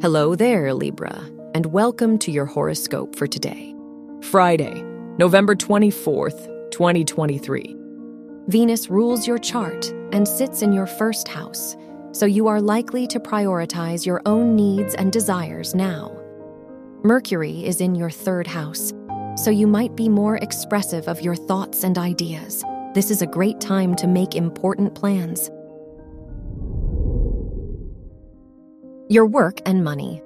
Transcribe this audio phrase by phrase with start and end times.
[0.00, 3.74] Hello there, Libra, and welcome to your horoscope for today.
[4.22, 4.80] Friday,
[5.18, 7.74] November 24th, 2023.
[8.46, 11.76] Venus rules your chart and sits in your first house,
[12.12, 16.16] so you are likely to prioritize your own needs and desires now.
[17.02, 18.92] Mercury is in your third house,
[19.34, 22.62] so you might be more expressive of your thoughts and ideas.
[22.94, 25.50] This is a great time to make important plans.
[29.10, 30.22] Your work and money.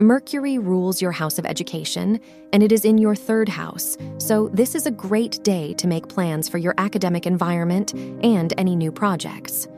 [0.00, 2.18] Mercury rules your house of education,
[2.52, 6.08] and it is in your third house, so this is a great day to make
[6.08, 7.94] plans for your academic environment
[8.24, 9.68] and any new projects.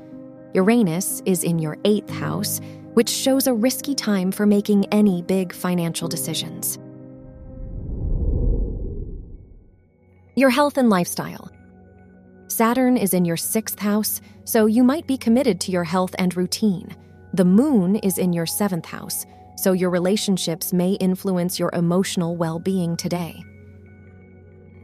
[0.54, 2.62] Uranus is in your eighth house,
[2.94, 6.78] which shows a risky time for making any big financial decisions.
[10.34, 11.50] Your health and lifestyle.
[12.46, 16.34] Saturn is in your sixth house, so you might be committed to your health and
[16.38, 16.96] routine.
[17.34, 19.26] The moon is in your seventh house,
[19.56, 23.42] so your relationships may influence your emotional well being today.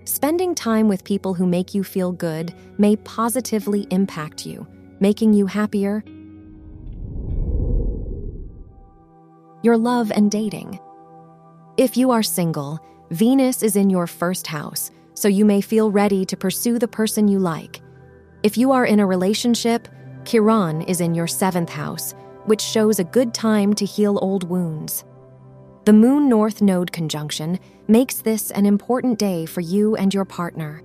[0.04, 4.66] Spending time with people who make you feel good may positively impact you,
[5.00, 6.04] making you happier.
[9.62, 10.78] Your love and dating.
[11.78, 12.78] If you are single,
[13.10, 17.28] Venus is in your first house, so you may feel ready to pursue the person
[17.28, 17.80] you like.
[18.42, 19.88] If you are in a relationship,
[20.24, 22.14] Chiron is in your seventh house,
[22.46, 25.04] which shows a good time to heal old wounds.
[25.84, 30.82] The Moon North Node conjunction makes this an important day for you and your partner.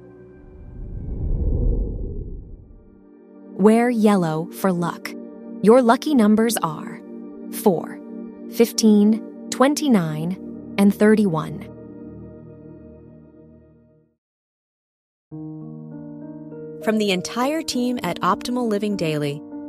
[3.54, 5.12] Wear yellow for luck.
[5.62, 7.02] Your lucky numbers are
[7.52, 8.00] 4,
[8.52, 11.66] 15, 29, and 31.
[16.84, 19.42] From the entire team at Optimal Living Daily,